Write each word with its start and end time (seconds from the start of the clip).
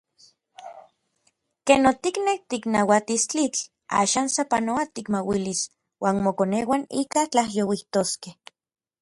Ken 1.65 1.81
otiknek 1.91 2.39
tiknauatis 2.49 3.23
tlitl, 3.29 3.61
axan 3.99 4.27
sapanoa 4.35 4.83
tikmauilis 4.95 5.61
uan 6.03 6.17
mokoneuan 6.25 6.83
ika 7.01 7.21
tlajyouijtoskej. 7.31 8.35